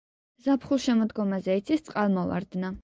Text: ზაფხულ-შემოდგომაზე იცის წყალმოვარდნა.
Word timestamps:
ზაფხულ-შემოდგომაზე 0.45 1.61
იცის 1.63 1.87
წყალმოვარდნა. 1.91 2.77